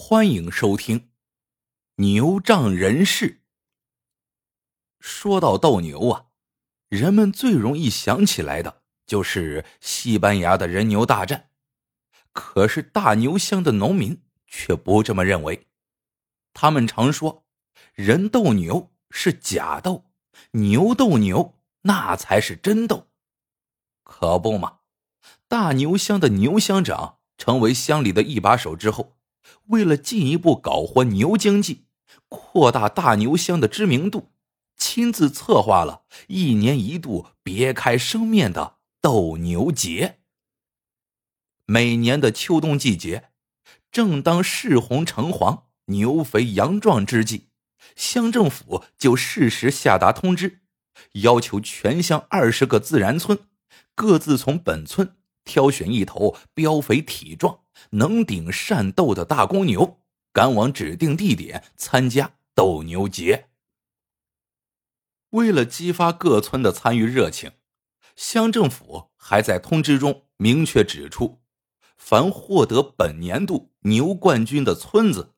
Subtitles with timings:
[0.00, 1.00] 欢迎收听
[1.96, 3.30] 《牛仗人势》。
[5.00, 6.26] 说到斗牛啊，
[6.88, 11.50] 人们最容易想起来的就是西班牙的人牛大战。
[12.32, 15.66] 可是大牛乡的农民却不这么认为，
[16.54, 17.44] 他们常说
[17.92, 20.04] ：“人斗牛是假斗，
[20.52, 23.08] 牛斗牛那才是真斗。”
[24.04, 24.78] 可不嘛，
[25.48, 29.17] 大牛乡的牛乡长成为乡里的一把手之后。
[29.66, 31.86] 为了进一步搞活牛经济，
[32.28, 34.32] 扩大大牛乡的知名度，
[34.76, 40.18] 亲自策划了一年一度别开生面的斗牛节。
[41.66, 43.30] 每年的秋冬季节，
[43.92, 47.48] 正当柿红橙黄、牛肥羊壮之际，
[47.94, 50.60] 乡政府就适时下达通知，
[51.12, 53.38] 要求全乡二十个自然村
[53.94, 55.17] 各自从本村。
[55.48, 57.60] 挑选一头膘肥体壮、
[57.92, 59.98] 能顶善斗的大公牛，
[60.32, 63.48] 赶往指定地点参加斗牛节。
[65.30, 67.52] 为了激发各村的参与热情，
[68.14, 71.40] 乡政府还在通知中明确指出：
[71.96, 75.34] 凡获得本年度牛冠军的村子，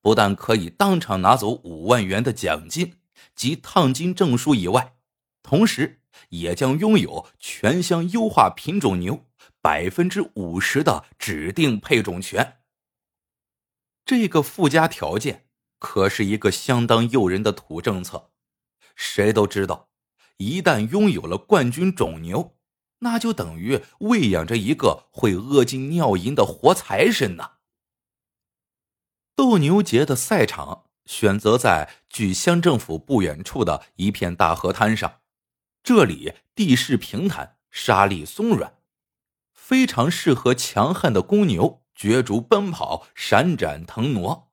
[0.00, 2.96] 不但可以当场拿走五万元的奖金
[3.34, 4.94] 及烫金证书以外，
[5.42, 6.00] 同时
[6.30, 9.26] 也将拥有全乡优化品种牛。
[9.62, 12.60] 百分之五十的指定配种权，
[14.04, 15.46] 这个附加条件
[15.78, 18.30] 可是一个相当诱人的土政策。
[18.96, 19.90] 谁都知道，
[20.38, 22.56] 一旦拥有了冠军种牛，
[23.00, 27.58] 那就等于喂养着一个会饿尽尿银的活财神呐。
[29.34, 35.20] 斗牛节的赛场选择在距乡政府不远处的一片大河滩上，
[35.82, 38.79] 这里地势平坦，沙砾松软。
[39.70, 44.50] 非常适合强悍的公牛角逐奔跑、闪展腾挪。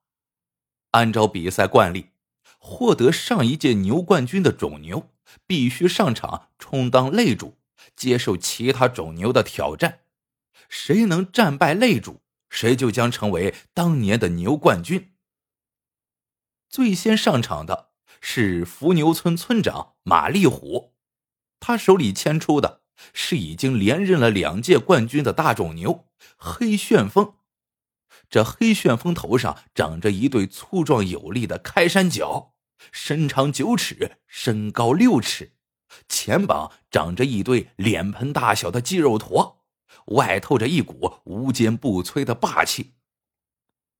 [0.91, 2.11] 按照比赛惯例，
[2.59, 5.09] 获得上一届牛冠军的种牛
[5.47, 7.57] 必须上场充当擂主，
[7.95, 10.01] 接受其他种牛的挑战。
[10.69, 15.15] 谁能战败擂主，谁就将成为当年的牛冠军。
[16.69, 17.89] 最先上场的
[18.21, 20.93] 是伏牛村村长马立虎，
[21.59, 22.83] 他手里牵出的。
[23.13, 27.35] 是已经连任了两届冠军的大种牛黑旋风，
[28.29, 32.53] 这黑旋风头上长着一对粗壮有力的开山角，
[32.91, 35.53] 身长九尺，身高六尺，
[36.07, 39.63] 前膀长着一对脸盆大小的肌肉坨，
[40.07, 42.95] 外透着一股无坚不摧的霸气。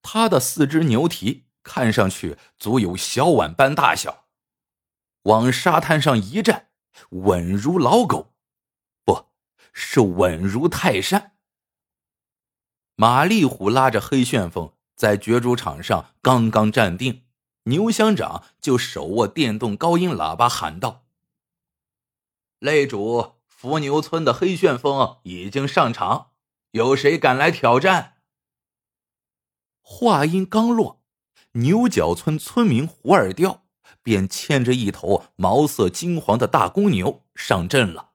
[0.02, 4.26] 他的四只牛蹄看上去足有小碗般大小，
[5.24, 6.68] 往沙滩上一站，
[7.10, 8.37] 稳如老狗。
[9.80, 11.36] 是稳如泰山。
[12.96, 17.26] 马立虎拉着黑旋风在角逐场上刚刚站定，
[17.66, 21.06] 牛乡长就手握电动高音喇叭喊道
[22.60, 26.32] ：“擂主伏牛村的黑旋风已经上场，
[26.72, 28.16] 有谁敢来挑战？”
[29.80, 31.04] 话音刚落，
[31.52, 33.68] 牛角村村民胡二吊
[34.02, 38.14] 便牵着一头毛色金黄的大公牛上阵了。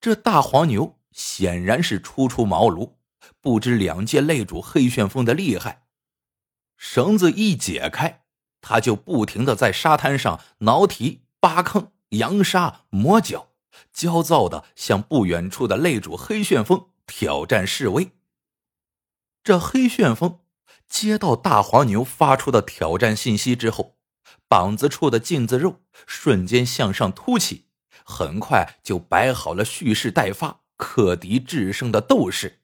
[0.00, 2.94] 这大黄牛显然是初出茅庐，
[3.40, 5.86] 不知两届擂主黑旋风的厉害。
[6.76, 8.24] 绳子一解开，
[8.60, 13.52] 他就不停的在沙滩上挠蹄、扒坑、扬沙、磨脚，
[13.92, 18.12] 焦躁的向不远处的擂主黑旋风挑战示威。
[19.42, 20.40] 这黑旋风
[20.88, 23.96] 接到大黄牛发出的挑战信息之后，
[24.48, 27.65] 膀子处的腱子肉瞬间向上凸起。
[28.08, 32.60] 很快就摆好了蓄势待发、克敌制胜的斗士。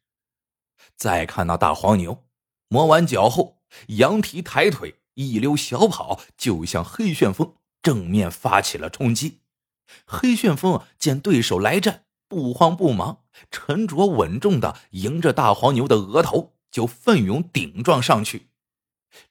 [0.96, 2.24] 再看那大黄牛，
[2.68, 9.40] 磨完脚后，羊蹄抬腿，一溜小跑，就向黑旋风正面发起了冲击。
[10.06, 18.50] 黑旋风见对手来战，不慌不忙，沉着稳重的迎着大黄牛的额头就奋勇顶撞上去。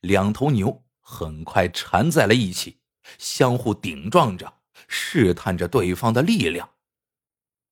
[0.01, 2.79] 两头牛很快缠在了一起，
[3.17, 4.60] 相互顶撞着。
[4.87, 6.71] 试探着对方的力量，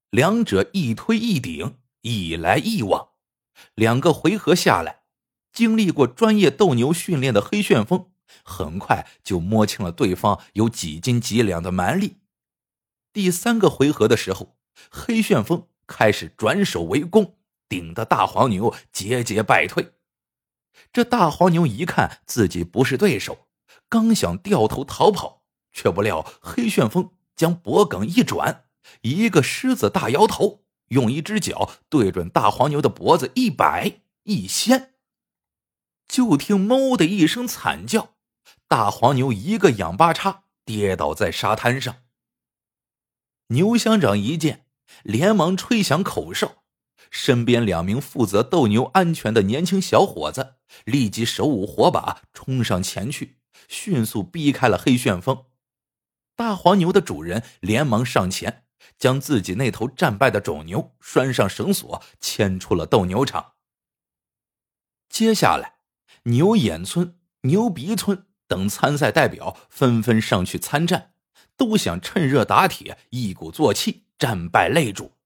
[0.09, 3.09] 两者一推一顶，一来一往，
[3.75, 5.03] 两个回合下来，
[5.51, 8.11] 经历过专业斗牛训练的黑旋风
[8.43, 12.17] 很快就摸清了对方有几斤几两的蛮力。
[13.11, 14.57] 第三个回合的时候，
[14.91, 17.35] 黑旋风开始转手为攻，
[17.67, 19.93] 顶得大黄牛节节败退。
[20.93, 23.47] 这大黄牛一看自己不是对手，
[23.89, 25.38] 刚想掉头逃跑。
[25.79, 28.65] 却不料，黑旋风将脖梗一转，
[29.03, 34.95] 一个狮子大摇头，用一只脚对准大黄牛的脖子一摆一掀，
[36.05, 38.15] 就听“哞”的一声惨叫，
[38.67, 41.95] 大黄牛一个仰八叉跌倒在沙滩上。
[43.47, 44.65] 牛乡长一见，
[45.03, 46.63] 连忙吹响口哨，
[47.09, 53.37] 身边两名负责斗牛安全的年轻小伙子立即手舞火把冲上前去，
[53.69, 55.45] 迅速逼开了黑旋风。
[56.39, 58.63] 大黄牛的主人连忙上前，
[58.97, 63.55] 将自己那头战败的种牛拴上绳索，牵出了斗牛场。
[65.09, 65.79] 接下来，
[66.23, 71.11] 牛眼村、牛鼻村等参赛代表纷纷上去参战。
[71.57, 75.17] 都想趁热打铁，一鼓作气，战败擂主。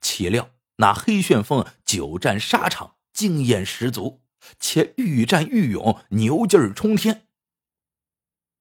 [0.00, 4.22] 岂料那黑旋风久战沙场，经验十足，
[4.60, 7.26] 且愈战愈勇，牛劲儿冲天。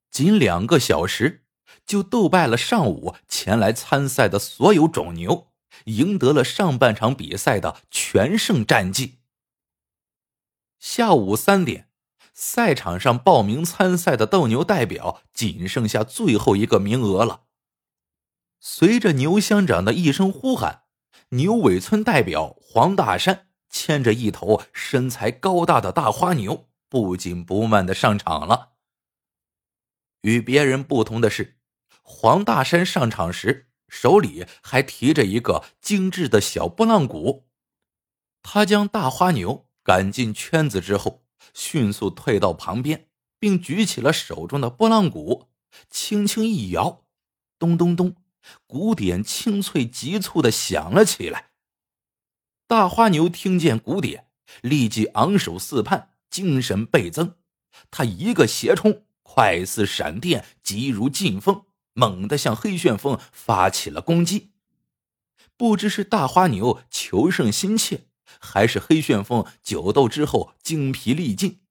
[0.10, 1.43] 仅两个小时，
[1.86, 5.48] 就斗败了上午前来参赛的所有种牛，
[5.86, 9.20] 赢得了上半场比赛的全胜战绩。
[10.80, 11.90] 下午三点。
[12.36, 17.42] 赛场上报名参赛的斗牛代表仅剩下最后一个名额了。
[18.60, 20.86] 随着牛乡长的一声呼喊，
[21.30, 28.73] 牛尾村代表黄大山牵着一头身材高大的大花牛，不紧不慢的上场了。
[30.24, 31.56] 与别人不同的是，
[32.02, 37.48] 黄大山上场时手里还提着一个精致的小拨浪鼓。
[38.42, 41.22] 他将大花牛赶进圈子之后。
[41.54, 45.50] 迅速退到旁边，并举起了手中的拨浪鼓，
[45.90, 47.04] 轻轻一摇，
[47.60, 48.16] 咚咚咚，
[48.66, 51.52] 鼓点清脆急促的响了起来。
[52.66, 54.28] 大花牛听见鼓点，
[54.62, 57.36] 立即昂首四盼，精神倍增。
[57.92, 64.52] 他一个斜冲，快似闪电，急如劲风，猛地向黑旋风发起了攻击。
[65.58, 68.06] 不知是大花牛求胜心切。
[68.40, 71.62] 还是黑旋风久斗之后精疲力尽，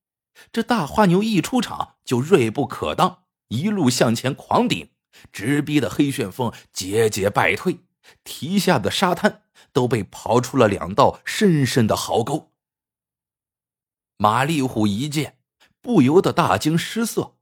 [0.52, 4.90] 这大花牛一出场就锐不可当，一路向前狂顶，
[5.32, 7.81] 直逼的黑旋风节节败退，
[8.25, 12.52] 蹄下的沙滩都被刨出了两道深深的壕沟。
[14.16, 15.38] 马立虎一见，
[15.82, 17.34] 不由得大惊失色，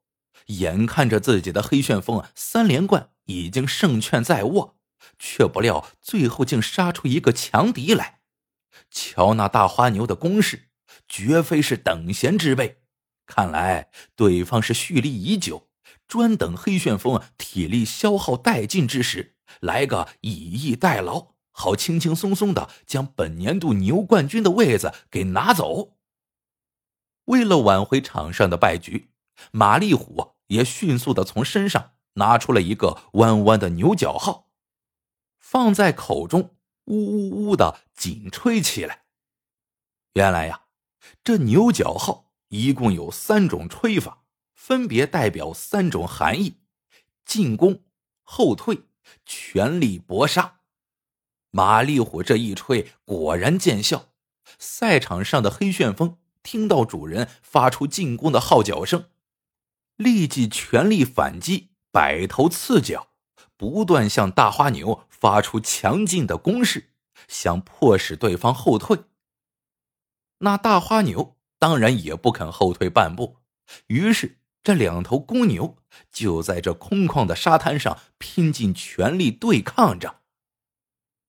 [0.47, 4.77] 眼看着自己的黑旋风三连冠已经胜券在握，
[5.19, 8.21] 却不料最后竟杀出一个强敌来。
[8.91, 10.69] 瞧那大花牛的攻势，
[11.09, 12.83] 绝非是等闲之辈。
[13.27, 15.69] 看来对方是蓄力已久，
[16.09, 25.97] 专等黑旋风体力消耗殆尽之时，来个以逸待劳，好轻轻松松的将本年度牛冠军的位子给拿走。
[27.27, 29.10] 为了挽回场上的败局，
[29.53, 34.49] 马立虎也迅速的从身上拿出了一个弯弯的牛角号，
[35.39, 36.57] 放在口中。
[36.87, 39.05] 呜呜呜的紧吹起来。
[40.15, 40.63] 原来呀，
[41.23, 46.57] 这牛角号一共有三种吹法，分别代表三种含义：
[47.25, 47.85] 进攻、
[48.23, 48.87] 后退、
[49.25, 50.63] 全力搏杀。
[51.53, 54.09] 马立虎这一吹果然见效，
[54.59, 59.05] 赛场上的黑旋风听到主人发出进攻的号角声，
[60.01, 63.09] 立即全力反击，摆头刺脚。
[63.59, 66.95] 不断向大花牛发出强劲的攻势，
[67.29, 69.01] 想迫使对方后退。
[70.39, 73.37] 那大花牛当然也不肯后退半步，
[73.89, 75.77] 于是这两头公牛
[76.11, 80.21] 就在这空旷的沙滩上拼尽全力对抗着。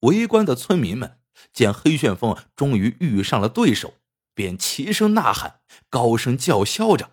[0.00, 1.18] 围观的村民们
[1.52, 3.92] 见黑旋风终于遇上了对手，
[4.32, 7.10] 便齐声呐喊，高声叫嚣着，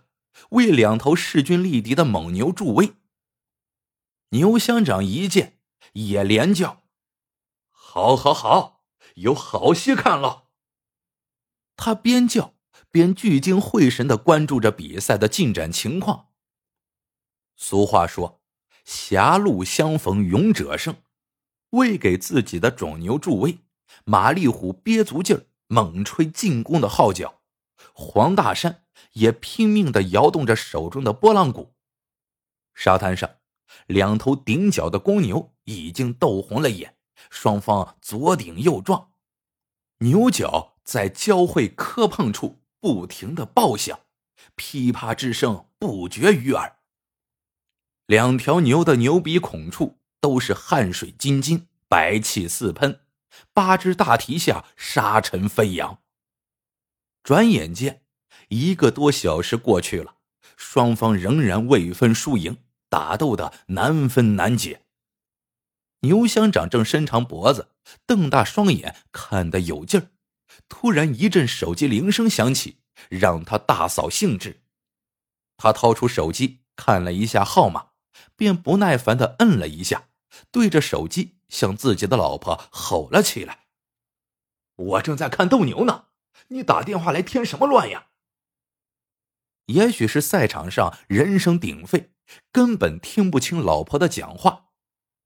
[0.51, 2.93] 为两头势均力敌的猛牛助威。
[4.29, 5.59] 牛乡长一见，
[5.93, 6.83] 也连叫
[7.69, 10.45] ：“好，好，好，有好戏看了。”
[11.75, 12.55] 他边叫
[12.91, 16.27] 边聚精会神的关注着比赛的进展情况。
[17.55, 18.41] 俗话说
[18.85, 20.95] ：“狭路相逢勇者胜。”
[21.71, 23.59] 为给自己的种牛助威，
[24.03, 27.41] 马立虎憋足劲儿，猛吹进攻的号角；
[27.93, 31.73] 黄大山也拼命的摇动着手中的拨浪鼓。
[32.73, 33.29] 沙滩上。
[33.85, 36.97] 两头顶角的公牛已经斗红了眼，
[37.29, 39.11] 双方左顶右撞，
[39.99, 43.99] 牛角在交汇磕碰处不停的爆响，
[44.55, 46.77] 噼啪之声不绝于耳。
[48.07, 53.01] 两条牛的牛鼻孔处都是汗水津津，白气四喷，
[53.53, 55.99] 八只大蹄下沙尘飞扬。
[57.21, 58.01] 转眼间，
[58.49, 60.15] 一个多小时过去了，
[60.55, 62.57] 双方仍然未分输赢。
[62.89, 64.81] 打斗的难分难解。
[65.99, 67.69] 牛乡长正伸长脖子，
[68.07, 70.07] 瞪大双眼看得有劲儿。
[70.67, 74.63] 突然一阵手机铃声响起，让他大扫兴致。
[75.55, 77.89] 他掏出手机看了一下号码，
[78.35, 80.05] 便不耐烦的摁了一下，
[80.51, 83.65] 对着手机向自己的老婆吼了起来
[84.75, 86.05] ：“我正在看斗牛呢，
[86.47, 88.07] 你打电话来添什么乱呀？”
[89.69, 92.11] 也许是赛场上人声鼎沸，
[92.51, 94.65] 根本听不清老婆的讲话。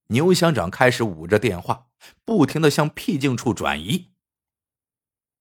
[0.07, 1.87] 牛乡长开始捂着电话，
[2.25, 4.11] 不停的向僻静处转移。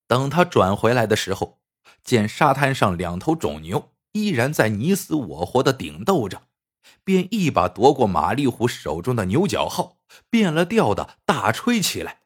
[0.07, 1.61] 等他转回来的时候，
[2.05, 6.49] 见沙滩上两头种牛依然在你死我活的顶斗着，
[7.03, 9.99] 便一把夺过马丽虎手中的牛角号，
[10.31, 12.21] 变了调的大吹起来。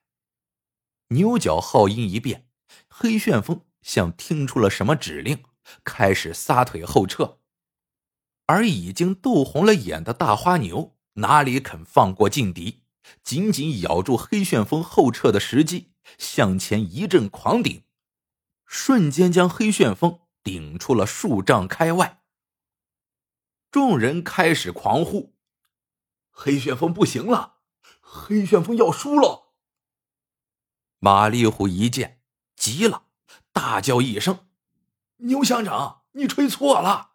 [1.09, 2.49] 牛角号音一变，
[2.89, 5.43] 黑旋风像听出了什么指令。
[5.85, 7.39] 开始撒腿后撤，
[8.47, 12.83] 而已经斗红了眼的大花牛哪里肯放过劲敌，
[13.23, 17.85] 紧紧咬住黑旋风后撤的时机，向前一阵狂顶，
[18.67, 22.23] 瞬间将黑旋风顶出了数丈开外。
[23.71, 25.35] 众人开始狂呼
[26.31, 27.57] ：“黑旋风不行了，
[28.01, 29.55] 黑旋风要输了！”
[30.99, 32.23] 马丽虎一见，
[32.57, 33.07] 急了，
[33.53, 34.46] 大叫一声。
[35.19, 37.13] 牛乡长，你吹错了！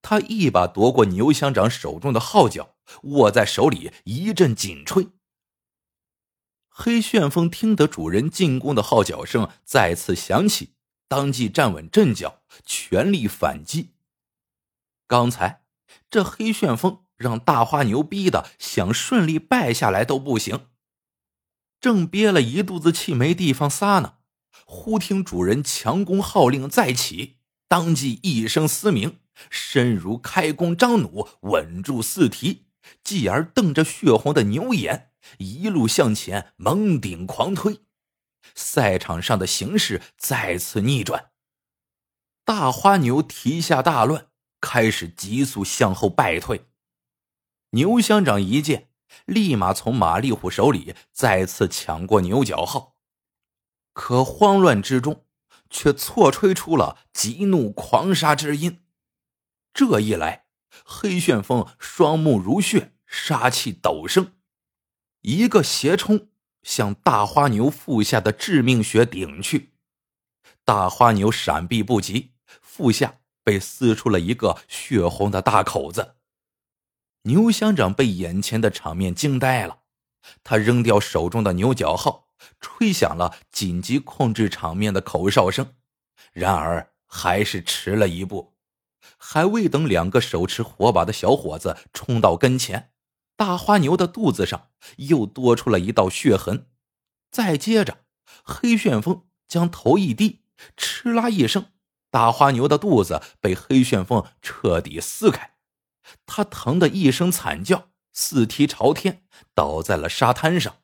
[0.00, 5.08] 他一把夺过牛乡长手中的号角，握在手里一阵紧吹。
[6.68, 10.74] 黑旋风听得主人进攻的号角声再次响起，
[11.06, 13.90] 当即站稳阵脚，全力反击。
[15.06, 15.64] 刚才
[16.08, 20.68] 这黑旋风让大花牛逼的想顺利败下来都不行，
[21.80, 24.14] 正憋了一肚子气没地方撒呢。
[24.66, 29.18] 忽听主人强弓号令再起，当即一声嘶鸣，
[29.50, 32.66] 身如开弓张弩，稳住四蹄，
[33.02, 37.80] 继而瞪着血红的牛眼，一路向前猛顶狂推。
[38.54, 41.30] 赛场上的形势再次逆转，
[42.44, 44.26] 大花牛蹄下大乱，
[44.60, 46.66] 开始急速向后败退。
[47.70, 48.88] 牛乡长一见，
[49.24, 52.91] 立马从马立虎手里再次抢过牛角号。
[53.92, 55.24] 可慌乱之中，
[55.68, 58.82] 却错吹出了急怒狂杀之音。
[59.74, 60.46] 这一来，
[60.84, 64.32] 黑旋风双目如血，杀气陡升，
[65.22, 66.28] 一个斜冲
[66.62, 69.74] 向大花牛腹下的致命穴顶去。
[70.64, 76.14] 大花牛闪避不及，腹下被撕出了一个血红的大口子。
[77.22, 79.80] 牛乡长被眼前的场面惊呆了，
[80.42, 82.31] 他扔掉手中的牛角号。
[82.60, 85.74] 吹响了紧急控制场面的口哨声，
[86.32, 88.54] 然而还是迟了一步。
[89.18, 92.92] 还未等两个手持火把的小伙子冲到跟前，
[93.36, 96.68] 大花牛的肚子上又多出了一道血痕。
[97.30, 98.04] 再接着，
[98.44, 100.42] 黑旋风将头一低，
[100.76, 101.72] 哧啦一声，
[102.10, 105.54] 大花牛的肚子被黑旋风彻底撕开，
[106.26, 110.76] 他疼的一声惨叫，四蹄朝天，倒在了沙滩上。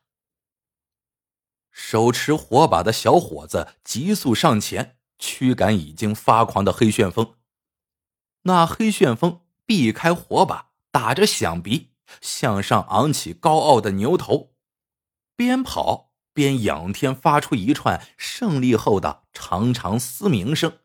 [1.81, 7.35] 手持火把的小伙子急速上前驱赶已经发狂的黑旋风。
[8.43, 14.51] 那黑旋风避开火把，打着响鼻向上昂起高傲的牛头，
[15.37, 20.79] 边跑边仰天发出一串胜利后的长长嘶鸣声。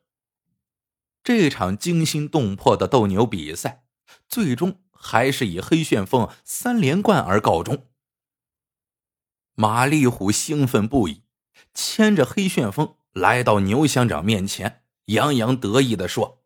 [1.25, 3.85] 这场惊心动魄的斗牛比赛，
[4.29, 7.89] 最终还是以黑旋风三连冠而告终。
[9.57, 11.23] 马丽虎兴奋不已，
[11.73, 16.43] 牵着黑旋风来到牛乡长面前，洋洋得意的说：“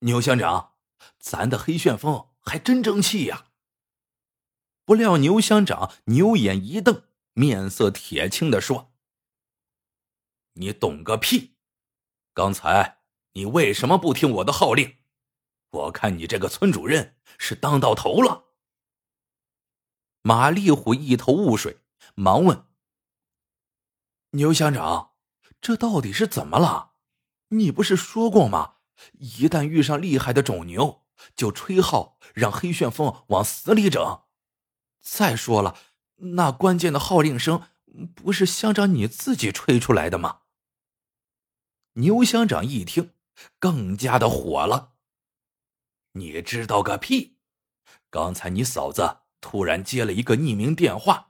[0.00, 0.72] 牛乡长，
[1.18, 3.48] 咱的黑旋风还真争气呀！”
[4.86, 7.02] 不料牛乡长牛眼一瞪，
[7.34, 8.94] 面色铁青的说
[10.54, 11.56] ：“你懂个屁！
[12.32, 13.00] 刚才
[13.34, 14.96] 你为什么不听我的号令？
[15.68, 18.46] 我看你这个村主任是当到头了。”
[20.22, 21.76] 马丽虎一头雾水。
[22.14, 22.66] 忙问
[24.32, 25.12] ：“牛乡长，
[25.60, 26.92] 这到底是怎么了？
[27.48, 28.76] 你不是说过吗？
[29.14, 31.04] 一旦遇上厉害的种牛，
[31.34, 34.22] 就吹号让黑旋风往死里整。
[35.00, 35.76] 再说了，
[36.16, 37.62] 那关键的号令声
[38.14, 40.42] 不是乡长你自己吹出来的吗？”
[41.94, 43.14] 牛乡长一听，
[43.58, 44.92] 更加的火了
[46.12, 47.38] ：“你知道个屁！
[48.10, 51.28] 刚才你嫂子突然接了一个匿名电话。”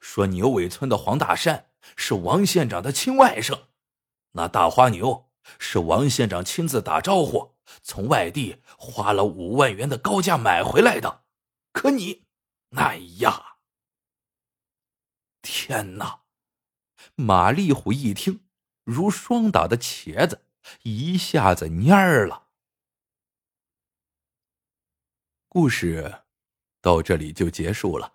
[0.00, 3.64] 说牛尾村的黄大山是王县长的亲外甥，
[4.32, 11.24] 那大花牛是王县长亲自打招呼，从外地花了五万元的高价买回来的。
[11.72, 12.26] 可你，
[12.76, 13.56] 哎呀！
[15.40, 16.22] 天哪！
[17.14, 18.44] 马丽虎一听，
[18.84, 20.46] 如霜打的茄子，
[20.82, 22.48] 一下子蔫儿了。
[25.48, 26.22] 故事
[26.80, 28.14] 到这里就结束了，